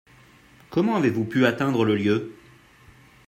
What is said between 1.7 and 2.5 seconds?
le lieu?